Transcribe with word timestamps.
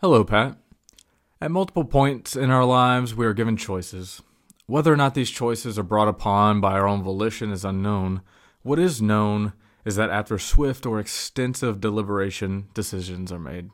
Hello, 0.00 0.22
Pat. 0.22 0.56
At 1.40 1.50
multiple 1.50 1.84
points 1.84 2.36
in 2.36 2.50
our 2.50 2.64
lives, 2.64 3.16
we 3.16 3.26
are 3.26 3.34
given 3.34 3.56
choices. 3.56 4.22
Whether 4.66 4.92
or 4.92 4.96
not 4.96 5.14
these 5.14 5.28
choices 5.28 5.76
are 5.76 5.82
brought 5.82 6.06
upon 6.06 6.60
by 6.60 6.74
our 6.74 6.86
own 6.86 7.02
volition 7.02 7.50
is 7.50 7.64
unknown. 7.64 8.22
What 8.62 8.78
is 8.78 9.02
known 9.02 9.54
is 9.84 9.96
that 9.96 10.10
after 10.10 10.38
swift 10.38 10.86
or 10.86 11.00
extensive 11.00 11.80
deliberation, 11.80 12.68
decisions 12.74 13.32
are 13.32 13.40
made. 13.40 13.70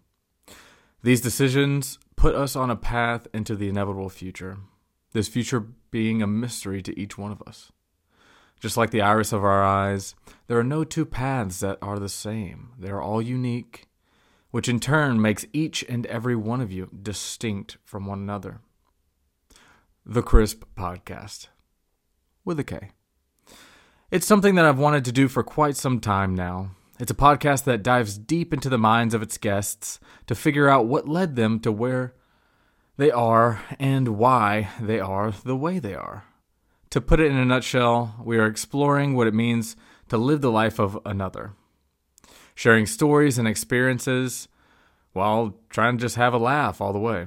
These 1.02 1.20
decisions 1.20 1.98
put 2.16 2.34
us 2.34 2.56
on 2.56 2.70
a 2.70 2.76
path 2.76 3.26
into 3.34 3.54
the 3.54 3.68
inevitable 3.68 4.08
future, 4.08 4.56
this 5.12 5.28
future 5.28 5.66
being 5.90 6.22
a 6.22 6.26
mystery 6.26 6.80
to 6.84 6.98
each 6.98 7.18
one 7.18 7.32
of 7.32 7.42
us. 7.46 7.70
Just 8.60 8.78
like 8.78 8.92
the 8.92 9.02
iris 9.02 9.34
of 9.34 9.44
our 9.44 9.62
eyes, 9.62 10.14
there 10.46 10.58
are 10.58 10.64
no 10.64 10.84
two 10.84 11.04
paths 11.04 11.60
that 11.60 11.76
are 11.82 11.98
the 11.98 12.08
same. 12.08 12.70
They 12.78 12.88
are 12.88 13.02
all 13.02 13.20
unique 13.20 13.88
which 14.54 14.68
in 14.68 14.78
turn 14.78 15.20
makes 15.20 15.44
each 15.52 15.84
and 15.88 16.06
every 16.06 16.36
one 16.36 16.60
of 16.60 16.70
you 16.70 16.88
distinct 17.02 17.76
from 17.84 18.06
one 18.06 18.20
another. 18.20 18.60
The 20.06 20.22
Krisp 20.22 20.62
Podcast 20.76 21.48
with 22.44 22.60
a 22.60 22.62
K. 22.62 22.92
It's 24.12 24.28
something 24.28 24.54
that 24.54 24.64
I've 24.64 24.78
wanted 24.78 25.04
to 25.06 25.10
do 25.10 25.26
for 25.26 25.42
quite 25.42 25.76
some 25.76 25.98
time 25.98 26.36
now. 26.36 26.70
It's 27.00 27.10
a 27.10 27.16
podcast 27.16 27.64
that 27.64 27.82
dives 27.82 28.16
deep 28.16 28.54
into 28.54 28.68
the 28.68 28.78
minds 28.78 29.12
of 29.12 29.22
its 29.22 29.38
guests 29.38 29.98
to 30.28 30.36
figure 30.36 30.68
out 30.68 30.86
what 30.86 31.08
led 31.08 31.34
them 31.34 31.58
to 31.58 31.72
where 31.72 32.14
they 32.96 33.10
are 33.10 33.60
and 33.80 34.06
why 34.06 34.68
they 34.80 35.00
are 35.00 35.32
the 35.32 35.56
way 35.56 35.80
they 35.80 35.96
are. 35.96 36.26
To 36.90 37.00
put 37.00 37.18
it 37.18 37.32
in 37.32 37.36
a 37.36 37.44
nutshell, 37.44 38.22
we 38.22 38.38
are 38.38 38.46
exploring 38.46 39.14
what 39.14 39.26
it 39.26 39.34
means 39.34 39.74
to 40.10 40.16
live 40.16 40.42
the 40.42 40.52
life 40.52 40.78
of 40.78 40.96
another 41.04 41.54
sharing 42.54 42.86
stories 42.86 43.38
and 43.38 43.48
experiences 43.48 44.48
while 45.12 45.54
trying 45.68 45.96
to 45.98 46.02
just 46.02 46.16
have 46.16 46.34
a 46.34 46.38
laugh 46.38 46.80
all 46.80 46.92
the 46.92 46.98
way. 46.98 47.26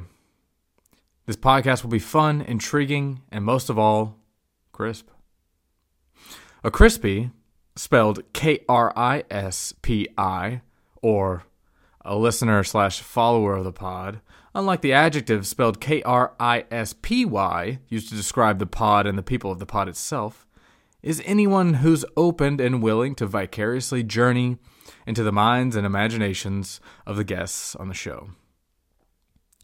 This 1.26 1.36
podcast 1.36 1.84
will 1.84 1.90
be 1.90 2.00
fun, 2.00 2.42
intriguing, 2.42 3.22
and 3.32 3.44
most 3.44 3.70
of 3.70 3.78
all, 3.78 4.16
krisp. 4.74 5.04
A 6.64 6.72
Krispi, 6.72 7.32
spelled 7.76 8.22
K 8.34 8.60
R 8.68 8.92
I 8.96 9.24
S 9.30 9.74
P 9.82 10.08
I, 10.18 10.62
or 11.02 11.44
a 12.04 12.16
listener 12.16 12.64
slash 12.64 13.02
follower 13.02 13.58
of 13.58 13.66
the 13.66 13.74
pod, 13.74 14.22
unlike 14.56 14.82
the 14.82 14.94
adjective 14.94 15.46
spelled 15.46 15.80
K 15.80 16.02
R 16.04 16.34
I 16.40 16.66
S 16.72 16.94
P 16.94 17.26
Y, 17.26 17.80
used 17.90 18.10
to 18.10 18.16
describe 18.16 18.60
the 18.60 18.66
pod 18.66 19.06
and 19.06 19.18
the 19.18 19.24
people 19.24 19.52
of 19.52 19.60
the 19.60 19.66
pod 19.66 19.88
itself, 19.88 20.47
is 21.02 21.22
anyone 21.26 21.76
who's 21.76 22.06
opened 22.16 22.60
and 22.60 22.82
willing 22.82 23.16
to 23.16 23.26
vicariously 23.26 24.04
journey 24.04 24.58
into 25.06 25.24
the 25.24 25.32
minds 25.32 25.76
and 25.76 25.86
imaginations 25.86 26.80
of 27.06 27.16
the 27.16 27.24
guests 27.24 27.76
on 27.76 27.88
the 27.88 27.94
show. 27.94 28.30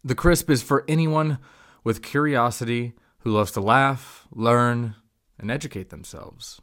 The 0.04 0.16
Krisp 0.16 0.50
is 0.50 0.62
for 0.62 0.84
anyone 0.88 1.40
with 1.84 2.02
curiosity 2.02 2.94
who 3.20 3.32
loves 3.32 3.52
to 3.52 3.62
laugh, 3.62 4.28
learn, 4.32 4.96
and 5.40 5.50
educate 5.50 5.90
themselves. 5.90 6.62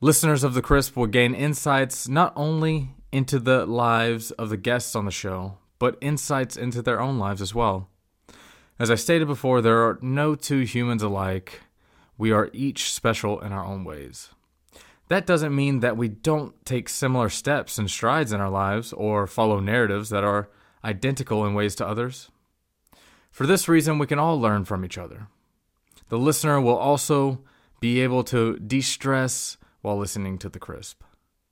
Listeners 0.00 0.42
of 0.42 0.54
The 0.54 0.62
Krisp 0.62 0.96
will 0.96 1.06
gain 1.06 1.34
insights 1.34 2.08
not 2.08 2.32
only 2.34 2.90
into 3.12 3.38
the 3.38 3.66
lives 3.66 4.32
of 4.32 4.48
the 4.48 4.56
guests 4.56 4.96
on 4.96 5.04
the 5.04 5.12
show, 5.12 5.58
but 5.78 5.98
insights 6.00 6.56
into 6.56 6.82
their 6.82 7.00
own 7.00 7.18
lives 7.18 7.40
as 7.40 7.54
well. 7.54 7.88
As 8.78 8.90
I 8.90 8.96
stated 8.96 9.28
before, 9.28 9.60
there 9.60 9.82
are 9.82 9.98
no 10.02 10.34
two 10.34 10.60
humans 10.60 11.02
alike. 11.02 11.60
We 12.22 12.30
are 12.30 12.50
each 12.52 12.92
special 12.92 13.40
in 13.40 13.50
our 13.50 13.64
own 13.64 13.82
ways. 13.82 14.28
That 15.08 15.26
doesn't 15.26 15.56
mean 15.56 15.80
that 15.80 15.96
we 15.96 16.06
don't 16.06 16.54
take 16.64 16.88
similar 16.88 17.28
steps 17.28 17.78
and 17.78 17.90
strides 17.90 18.32
in 18.32 18.40
our 18.40 18.48
lives 18.48 18.92
or 18.92 19.26
follow 19.26 19.58
narratives 19.58 20.10
that 20.10 20.22
are 20.22 20.48
identical 20.84 21.44
in 21.44 21.54
ways 21.54 21.74
to 21.74 21.84
others. 21.84 22.30
For 23.32 23.44
this 23.44 23.68
reason, 23.68 23.98
we 23.98 24.06
can 24.06 24.20
all 24.20 24.40
learn 24.40 24.64
from 24.64 24.84
each 24.84 24.98
other. 24.98 25.26
The 26.10 26.16
listener 26.16 26.60
will 26.60 26.76
also 26.76 27.40
be 27.80 28.00
able 28.00 28.22
to 28.22 28.56
de 28.56 28.82
stress 28.82 29.56
while 29.80 29.98
listening 29.98 30.38
to 30.38 30.48
the 30.48 30.60
Krisp. 30.60 30.98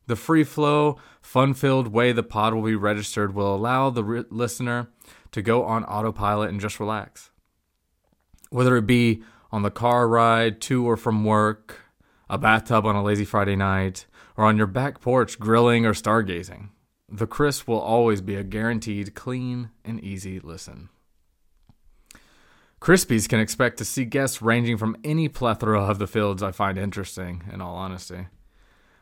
The 0.07 0.15
free 0.15 0.45
flow, 0.45 0.99
fun 1.21 1.55
filled 1.55 1.89
way 1.89 2.13
the 2.13 2.23
pod 2.23 2.55
will 2.55 2.63
be 2.63 2.77
registered 2.77 3.35
will 3.35 3.53
allow 3.53 3.91
the 3.91 4.05
re- 4.05 4.25
listener 4.31 4.87
to 5.33 5.43
go 5.43 5.65
on 5.65 5.83
autopilot 5.87 6.49
and 6.49 6.61
just 6.61 6.79
relax. 6.79 7.33
Whether 8.51 8.77
it 8.77 8.87
be 8.87 9.25
on 9.53 9.63
the 9.63 9.71
car 9.71 10.09
ride 10.09 10.61
to 10.63 10.89
or 10.89 10.97
from 10.97 11.25
work, 11.25 11.81
a 12.29 12.39
bathtub 12.39 12.87
on 12.87 12.97
a 12.97 13.03
lazy 13.03 13.25
Friday 13.25 13.57
night, 13.57 14.07
or 14.37 14.45
on 14.45 14.57
your 14.57 14.67
back 14.67 15.01
porch 15.01 15.39
grilling 15.39 15.85
or 15.85 15.93
stargazing. 15.93 16.69
The 17.09 17.27
Krisp 17.27 17.67
will 17.67 17.81
always 17.81 18.21
be 18.21 18.37
a 18.37 18.45
guaranteed 18.45 19.15
clean 19.15 19.71
and 19.85 20.03
easy 20.03 20.39
listen. 20.39 20.89
Krispies 22.81 23.29
can 23.29 23.41
expect 23.41 23.77
to 23.79 23.85
see 23.85 24.05
guests 24.05 24.41
ranging 24.41 24.79
from 24.79 24.97
any 25.05 25.29
plethora 25.29 25.83
of 25.83 25.99
the 25.99 26.07
fields 26.07 26.43
I 26.43 26.51
find 26.51 26.79
interesting, 26.79 27.43
in 27.53 27.61
all 27.61 27.75
honesty. 27.75 28.29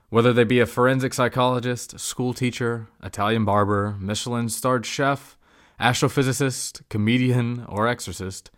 Whether 0.08 0.32
they 0.32 0.44
be 0.44 0.58
a 0.58 0.66
forensic 0.66 1.14
psychologist, 1.14 2.00
school 2.00 2.32
teacher, 2.32 2.88
Italian 3.02 3.44
barber, 3.44 3.94
Michelin 4.00 4.48
starred 4.48 4.86
chef, 4.86 5.36
astrophysicist, 5.78 6.80
comedian, 6.88 7.64
or 7.68 7.86
exorcist, 7.86 8.50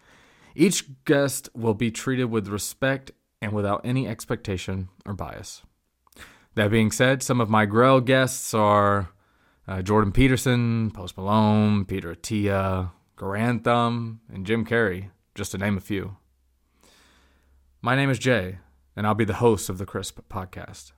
each 0.61 1.05
guest 1.07 1.49
will 1.55 1.73
be 1.73 1.91
treated 1.91 2.27
with 2.27 2.47
respect 2.47 3.13
and 3.41 3.53
without 3.53 3.81
any 3.83 4.07
expectation 4.07 4.91
or 5.07 5.15
bias. 5.15 5.63
That 6.55 6.71
being 6.71 6.91
said, 6.91 7.23
some 7.23 7.41
of 7.41 7.49
my 7.49 7.65
Grell 7.65 8.03
guests 8.03 8.53
are 8.53 9.09
uh, 9.67 9.81
Jordan 9.81 10.13
Peterson, 10.13 10.91
Post 10.91 11.17
Malone, 11.17 11.87
Peter 11.87 12.15
Attia, 12.15 12.91
Thumb, 13.17 14.21
and 14.31 14.45
Jim 14.45 14.67
Carrey, 14.67 15.09
just 15.35 15.53
to 15.53 15.59
name 15.59 15.79
a 15.79 15.81
few. 15.81 16.19
My 17.81 17.97
name 17.97 18.11
is 18.11 18.19
Jay, 18.19 18.59
and 18.95 19.07
I'll 19.07 19.15
be 19.15 19.25
the 19.25 19.35
host 19.35 19.71
of 19.71 19.79
the 19.79 19.87
Krisp 19.87 20.21
podcast. 20.29 20.93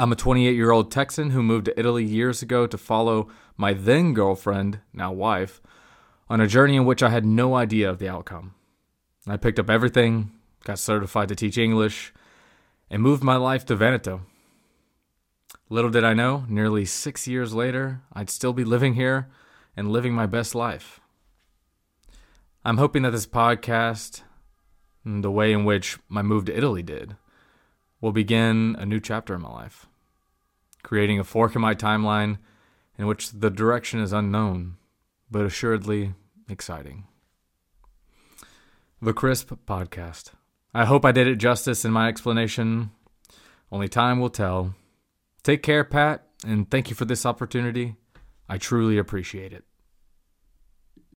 I'm 0.00 0.10
a 0.10 0.16
28 0.16 0.56
year 0.56 0.72
old 0.72 0.90
Texan 0.90 1.30
who 1.30 1.44
moved 1.44 1.66
to 1.66 1.78
Italy 1.78 2.04
years 2.04 2.42
ago 2.42 2.66
to 2.66 2.76
follow 2.76 3.28
my 3.56 3.72
then 3.72 4.14
girlfriend, 4.14 4.80
now 4.92 5.12
wife, 5.12 5.60
on 6.28 6.40
a 6.40 6.46
journey 6.46 6.76
in 6.76 6.84
which 6.84 7.02
I 7.02 7.10
had 7.10 7.24
no 7.24 7.54
idea 7.54 7.88
of 7.88 7.98
the 7.98 8.08
outcome. 8.08 8.54
I 9.26 9.36
picked 9.36 9.58
up 9.58 9.68
everything 9.68 10.32
got 10.64 10.78
certified 10.78 11.28
to 11.28 11.34
teach 11.34 11.58
English, 11.58 12.12
and 12.90 13.02
moved 13.02 13.22
my 13.22 13.36
life 13.36 13.64
to 13.66 13.76
Veneto. 13.76 14.22
Little 15.70 15.90
did 15.90 16.04
I 16.04 16.14
know, 16.14 16.44
nearly 16.48 16.84
six 16.84 17.28
years 17.28 17.54
later, 17.54 18.02
I'd 18.12 18.30
still 18.30 18.52
be 18.52 18.64
living 18.64 18.94
here 18.94 19.28
and 19.76 19.92
living 19.92 20.14
my 20.14 20.26
best 20.26 20.54
life. 20.54 21.00
I'm 22.64 22.78
hoping 22.78 23.02
that 23.02 23.10
this 23.10 23.26
podcast, 23.26 24.22
and 25.04 25.22
the 25.22 25.30
way 25.30 25.52
in 25.52 25.64
which 25.64 25.98
my 26.08 26.22
move 26.22 26.46
to 26.46 26.56
Italy 26.56 26.82
did, 26.82 27.16
will 28.00 28.12
begin 28.12 28.76
a 28.78 28.86
new 28.86 29.00
chapter 29.00 29.34
in 29.34 29.42
my 29.42 29.50
life, 29.50 29.86
creating 30.82 31.18
a 31.18 31.24
fork 31.24 31.54
in 31.54 31.60
my 31.60 31.74
timeline 31.74 32.38
in 32.98 33.06
which 33.06 33.30
the 33.30 33.50
direction 33.50 34.00
is 34.00 34.12
unknown, 34.12 34.76
but 35.30 35.44
assuredly 35.44 36.14
exciting. 36.48 37.04
The 39.00 39.14
Krisp 39.14 39.56
Podcast. 39.66 40.32
I 40.74 40.84
hope 40.84 41.04
I 41.04 41.12
did 41.12 41.26
it 41.26 41.36
justice 41.36 41.84
in 41.84 41.92
my 41.92 42.08
explanation. 42.08 42.90
Only 43.70 43.88
time 43.88 44.18
will 44.18 44.30
tell. 44.30 44.74
Take 45.42 45.62
care, 45.62 45.84
Pat, 45.84 46.26
and 46.46 46.70
thank 46.70 46.90
you 46.90 46.96
for 46.96 47.04
this 47.04 47.24
opportunity. 47.24 47.96
I 48.48 48.58
truly 48.58 48.98
appreciate 48.98 49.52
it. 49.52 49.67